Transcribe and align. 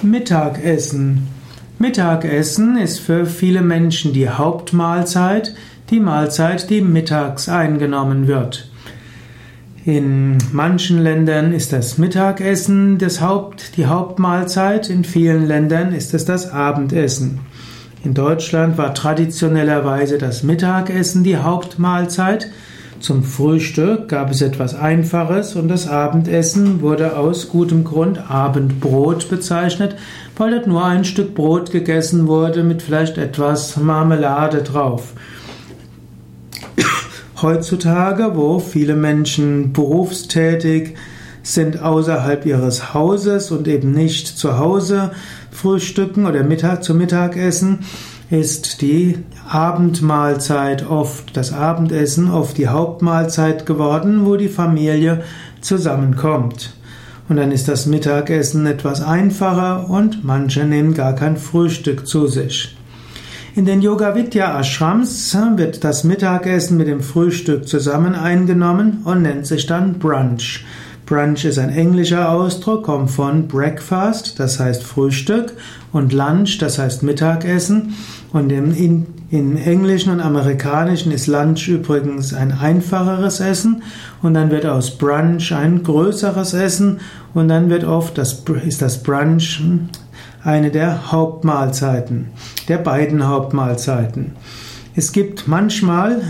Mittagessen. 0.00 1.28
Mittagessen 1.78 2.76
ist 2.78 3.00
für 3.00 3.26
viele 3.26 3.60
Menschen 3.60 4.12
die 4.12 4.28
Hauptmahlzeit, 4.28 5.54
die 5.90 6.00
Mahlzeit, 6.00 6.70
die 6.70 6.80
mittags 6.80 7.48
eingenommen 7.48 8.26
wird. 8.26 8.70
In 9.84 10.38
manchen 10.52 11.02
Ländern 11.02 11.52
ist 11.52 11.72
das 11.72 11.98
Mittagessen 11.98 12.98
das 12.98 13.20
Haupt, 13.20 13.76
die 13.76 13.86
Hauptmahlzeit, 13.86 14.88
in 14.88 15.02
vielen 15.02 15.46
Ländern 15.46 15.92
ist 15.92 16.14
es 16.14 16.24
das 16.24 16.52
Abendessen. 16.52 17.40
In 18.04 18.14
Deutschland 18.14 18.78
war 18.78 18.94
traditionellerweise 18.94 20.18
das 20.18 20.42
Mittagessen 20.42 21.24
die 21.24 21.36
Hauptmahlzeit, 21.36 22.48
zum 23.02 23.24
Frühstück 23.24 24.08
gab 24.08 24.30
es 24.30 24.42
etwas 24.42 24.74
Einfaches 24.74 25.56
und 25.56 25.68
das 25.68 25.88
Abendessen 25.88 26.80
wurde 26.80 27.16
aus 27.16 27.48
gutem 27.48 27.84
Grund 27.84 28.30
Abendbrot 28.30 29.28
bezeichnet, 29.28 29.96
weil 30.36 30.52
dort 30.52 30.66
nur 30.66 30.84
ein 30.84 31.04
Stück 31.04 31.34
Brot 31.34 31.72
gegessen 31.72 32.28
wurde 32.28 32.62
mit 32.62 32.80
vielleicht 32.80 33.18
etwas 33.18 33.76
Marmelade 33.76 34.62
drauf. 34.62 35.14
Heutzutage, 37.42 38.36
wo 38.36 38.60
viele 38.60 38.94
Menschen 38.94 39.72
berufstätig 39.72 40.94
sind 41.42 41.82
außerhalb 41.82 42.46
ihres 42.46 42.94
Hauses 42.94 43.50
und 43.50 43.66
eben 43.66 43.90
nicht 43.90 44.28
zu 44.28 44.58
Hause 44.58 45.10
frühstücken 45.50 46.24
oder 46.26 46.44
Mittag 46.44 46.84
zu 46.84 46.94
Mittagessen, 46.94 47.80
ist 48.32 48.80
die 48.80 49.18
Abendmahlzeit 49.46 50.88
oft, 50.88 51.36
das 51.36 51.52
Abendessen 51.52 52.30
oft 52.30 52.56
die 52.56 52.68
Hauptmahlzeit 52.68 53.66
geworden, 53.66 54.24
wo 54.24 54.36
die 54.36 54.48
Familie 54.48 55.22
zusammenkommt. 55.60 56.72
Und 57.28 57.36
dann 57.36 57.52
ist 57.52 57.68
das 57.68 57.84
Mittagessen 57.84 58.64
etwas 58.64 59.02
einfacher 59.02 59.90
und 59.90 60.24
manche 60.24 60.64
nehmen 60.64 60.94
gar 60.94 61.14
kein 61.14 61.36
Frühstück 61.36 62.06
zu 62.06 62.26
sich. 62.26 62.74
In 63.54 63.66
den 63.66 63.82
Yoga 63.82 64.14
Vidya 64.14 64.58
Ashrams 64.58 65.36
wird 65.56 65.84
das 65.84 66.02
Mittagessen 66.02 66.78
mit 66.78 66.86
dem 66.86 67.02
Frühstück 67.02 67.68
zusammen 67.68 68.14
eingenommen 68.14 69.02
und 69.04 69.20
nennt 69.20 69.46
sich 69.46 69.66
dann 69.66 69.98
Brunch. 69.98 70.64
Brunch 71.12 71.44
ist 71.44 71.58
ein 71.58 71.68
englischer 71.68 72.30
Ausdruck, 72.30 72.84
kommt 72.84 73.10
von 73.10 73.46
Breakfast, 73.46 74.40
das 74.40 74.58
heißt 74.58 74.82
Frühstück, 74.82 75.52
und 75.92 76.14
Lunch, 76.14 76.56
das 76.56 76.78
heißt 76.78 77.02
Mittagessen. 77.02 77.92
Und 78.32 78.50
im, 78.50 78.74
in, 78.74 79.06
im 79.30 79.58
Englischen 79.58 80.10
und 80.10 80.22
Amerikanischen 80.22 81.12
ist 81.12 81.26
Lunch 81.26 81.68
übrigens 81.68 82.32
ein 82.32 82.52
einfacheres 82.52 83.40
Essen 83.40 83.82
und 84.22 84.32
dann 84.32 84.50
wird 84.50 84.64
aus 84.64 84.96
Brunch 84.96 85.54
ein 85.54 85.82
größeres 85.82 86.54
Essen 86.54 87.00
und 87.34 87.48
dann 87.48 87.68
wird 87.68 87.84
oft 87.84 88.16
das, 88.16 88.42
ist 88.64 88.80
das 88.80 89.02
Brunch 89.02 89.60
eine 90.42 90.70
der 90.70 91.12
Hauptmahlzeiten, 91.12 92.28
der 92.68 92.78
beiden 92.78 93.28
Hauptmahlzeiten. 93.28 94.32
Es 94.94 95.12
gibt 95.12 95.48
manchmal 95.48 96.20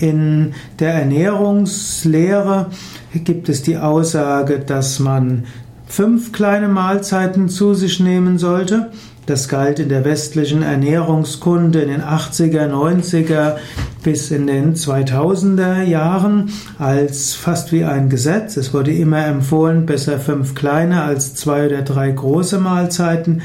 in 0.00 0.52
der 0.78 0.92
Ernährungslehre 0.92 2.66
gibt 3.14 3.48
es 3.48 3.62
die 3.62 3.78
Aussage, 3.78 4.58
dass 4.58 4.98
man 5.00 5.44
fünf 5.86 6.30
kleine 6.32 6.68
Mahlzeiten 6.68 7.48
zu 7.48 7.72
sich 7.74 7.98
nehmen 7.98 8.38
sollte. 8.38 8.90
Das 9.24 9.48
galt 9.48 9.78
in 9.78 9.88
der 9.88 10.04
westlichen 10.04 10.62
Ernährungskunde 10.62 11.80
in 11.80 11.88
den 11.88 12.02
80er, 12.02 12.68
90er 12.68 13.56
bis 14.02 14.30
in 14.30 14.46
den 14.46 14.74
2000er 14.74 15.82
Jahren 15.82 16.50
als 16.78 17.34
fast 17.34 17.72
wie 17.72 17.84
ein 17.84 18.10
Gesetz. 18.10 18.56
Es 18.56 18.74
wurde 18.74 18.92
immer 18.92 19.24
empfohlen, 19.26 19.86
besser 19.86 20.18
fünf 20.18 20.54
kleine 20.54 21.02
als 21.02 21.34
zwei 21.34 21.66
oder 21.66 21.82
drei 21.82 22.10
große 22.10 22.58
Mahlzeiten. 22.58 23.42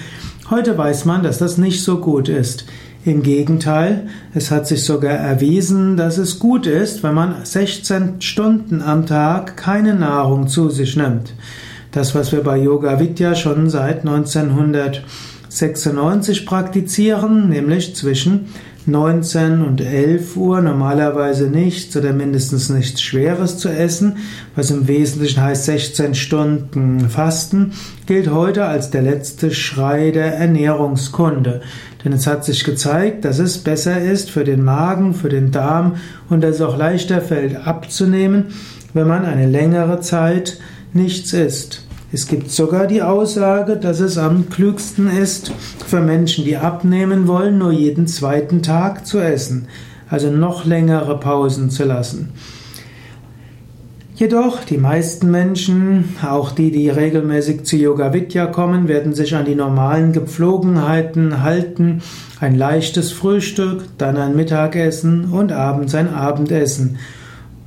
Heute 0.50 0.78
weiß 0.78 1.06
man, 1.06 1.24
dass 1.24 1.40
das 1.40 1.58
nicht 1.58 1.84
so 1.84 2.00
gut 2.00 2.30
ist. 2.30 2.66
Im 3.06 3.22
Gegenteil, 3.22 4.08
es 4.34 4.50
hat 4.50 4.66
sich 4.66 4.84
sogar 4.84 5.14
erwiesen, 5.14 5.96
dass 5.96 6.18
es 6.18 6.40
gut 6.40 6.66
ist, 6.66 7.04
wenn 7.04 7.14
man 7.14 7.46
16 7.46 8.20
Stunden 8.20 8.82
am 8.82 9.06
Tag 9.06 9.58
keine 9.58 9.94
Nahrung 9.94 10.48
zu 10.48 10.72
sich 10.72 10.98
nimmt. 10.98 11.36
Das, 11.92 12.16
was 12.16 12.32
wir 12.32 12.42
bei 12.42 12.58
Yoga 12.58 13.00
Vidya 13.00 13.36
schon 13.36 13.70
seit 13.70 14.00
1996 14.00 16.48
praktizieren, 16.48 17.48
nämlich 17.48 17.96
zwischen 17.96 18.48
19 18.88 19.62
und 19.64 19.82
11 19.82 20.38
Uhr 20.38 20.62
normalerweise 20.62 21.50
nichts 21.50 21.96
oder 21.98 22.14
mindestens 22.14 22.70
nichts 22.70 23.02
Schweres 23.02 23.58
zu 23.58 23.70
essen, 23.70 24.18
was 24.56 24.70
im 24.72 24.88
Wesentlichen 24.88 25.42
heißt 25.42 25.66
16 25.66 26.16
Stunden 26.16 27.10
Fasten, 27.10 27.74
gilt 28.06 28.32
heute 28.32 28.66
als 28.66 28.92
der 28.92 29.02
letzte 29.02 29.52
Schrei 29.52 30.12
der 30.12 30.36
Ernährungskunde. 30.36 31.62
Denn 32.04 32.14
es 32.14 32.28
hat 32.28 32.46
sich 32.46 32.64
gezeigt, 32.64 33.26
dass 33.26 33.40
es 33.40 33.58
besser 33.58 34.00
ist 34.00 34.30
für 34.30 34.44
den 34.44 34.64
Magen, 34.64 35.16
für 35.16 35.30
den 35.30 35.52
Darm 35.52 35.96
und 36.30 36.42
dass 36.42 36.56
es 36.56 36.62
auch 36.62 36.78
leichter 36.78 37.22
fällt 37.22 37.56
abzunehmen, 37.66 38.54
wenn 38.94 39.08
man 39.08 39.26
eine 39.26 39.48
längere 39.48 40.02
Zeit 40.02 40.60
nichts 40.94 41.34
isst. 41.34 41.85
Es 42.16 42.30
gibt 42.30 42.50
sogar 42.50 42.88
die 42.88 43.02
Aussage, 43.02 43.76
dass 43.76 44.00
es 44.00 44.18
am 44.18 44.50
klügsten 44.50 45.10
ist, 45.10 45.52
für 45.86 46.00
Menschen, 46.00 46.46
die 46.46 46.56
abnehmen 46.56 47.28
wollen, 47.28 47.58
nur 47.58 47.74
jeden 47.74 48.08
zweiten 48.08 48.62
Tag 48.62 49.06
zu 49.06 49.20
essen, 49.20 49.68
also 50.10 50.32
noch 50.32 50.64
längere 50.64 51.20
Pausen 51.20 51.70
zu 51.70 51.84
lassen. 51.84 52.30
Jedoch, 54.16 54.64
die 54.64 54.78
meisten 54.78 55.30
Menschen, 55.30 56.16
auch 56.26 56.52
die, 56.52 56.72
die 56.72 56.88
regelmäßig 56.88 57.66
zu 57.66 57.76
Yoga 57.76 58.14
Vidya 58.14 58.46
kommen, 58.46 58.88
werden 58.88 59.14
sich 59.14 59.36
an 59.36 59.44
die 59.44 59.56
normalen 59.56 60.14
Gepflogenheiten 60.14 61.44
halten. 61.44 62.02
Ein 62.40 62.56
leichtes 62.56 63.12
Frühstück, 63.12 63.90
dann 63.98 64.16
ein 64.16 64.38
Mittagessen 64.38 65.26
und 65.34 65.52
abends 65.52 65.94
ein 65.94 66.14
Abendessen. 66.14 66.98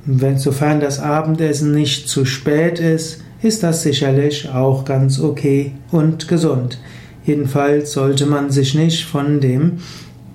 Und 0.07 0.23
wenn, 0.23 0.39
sofern 0.39 0.79
das 0.79 0.99
Abendessen 0.99 1.71
nicht 1.71 2.09
zu 2.09 2.25
spät 2.25 2.79
ist, 2.79 3.21
ist 3.41 3.63
das 3.63 3.83
sicherlich 3.83 4.49
auch 4.49 4.85
ganz 4.85 5.19
okay 5.19 5.73
und 5.91 6.27
gesund. 6.27 6.79
Jedenfalls 7.23 7.91
sollte 7.91 8.25
man 8.25 8.49
sich 8.49 8.75
nicht 8.75 9.05
von 9.05 9.39
dem 9.39 9.79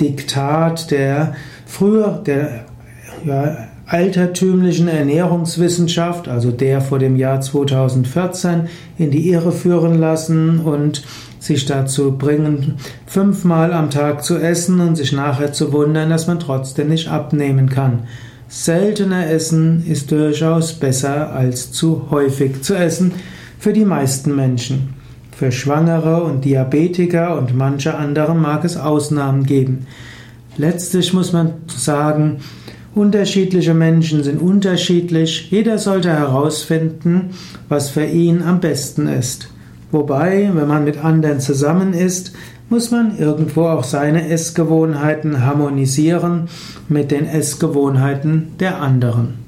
Diktat 0.00 0.90
der 0.90 1.34
früher 1.66 2.22
der 2.24 2.66
ja, 3.24 3.68
altertümlichen 3.86 4.88
Ernährungswissenschaft, 4.88 6.28
also 6.28 6.50
der 6.50 6.80
vor 6.80 6.98
dem 6.98 7.16
Jahr 7.16 7.40
2014, 7.40 8.68
in 8.98 9.10
die 9.10 9.28
Irre 9.30 9.52
führen 9.52 9.98
lassen 9.98 10.60
und 10.60 11.04
sich 11.38 11.66
dazu 11.66 12.16
bringen, 12.16 12.76
fünfmal 13.06 13.72
am 13.72 13.90
Tag 13.90 14.24
zu 14.24 14.38
essen 14.38 14.80
und 14.80 14.96
sich 14.96 15.12
nachher 15.12 15.52
zu 15.52 15.72
wundern, 15.72 16.08
dass 16.08 16.26
man 16.26 16.40
trotzdem 16.40 16.88
nicht 16.88 17.08
abnehmen 17.08 17.68
kann. 17.68 18.04
Seltener 18.56 19.28
essen 19.30 19.84
ist 19.84 20.12
durchaus 20.12 20.74
besser 20.74 21.32
als 21.32 21.72
zu 21.72 22.08
häufig 22.10 22.62
zu 22.62 22.76
essen 22.76 23.10
für 23.58 23.72
die 23.72 23.84
meisten 23.84 24.36
Menschen. 24.36 24.94
Für 25.36 25.50
Schwangere 25.50 26.22
und 26.22 26.44
Diabetiker 26.44 27.36
und 27.36 27.56
manche 27.56 27.96
andere 27.96 28.32
mag 28.36 28.64
es 28.64 28.76
Ausnahmen 28.76 29.42
geben. 29.42 29.88
Letztlich 30.56 31.12
muss 31.12 31.32
man 31.32 31.54
sagen, 31.66 32.36
unterschiedliche 32.94 33.74
Menschen 33.74 34.22
sind 34.22 34.40
unterschiedlich. 34.40 35.50
Jeder 35.50 35.78
sollte 35.78 36.10
herausfinden, 36.10 37.30
was 37.68 37.90
für 37.90 38.06
ihn 38.06 38.40
am 38.40 38.60
besten 38.60 39.08
ist. 39.08 39.48
Wobei, 39.90 40.50
wenn 40.54 40.68
man 40.68 40.84
mit 40.84 41.04
anderen 41.04 41.40
zusammen 41.40 41.92
ist, 41.92 42.32
muss 42.74 42.90
man 42.90 43.16
irgendwo 43.18 43.66
auch 43.66 43.84
seine 43.84 44.28
Essgewohnheiten 44.30 45.46
harmonisieren 45.46 46.48
mit 46.88 47.12
den 47.12 47.24
Essgewohnheiten 47.24 48.56
der 48.58 48.80
anderen. 48.80 49.43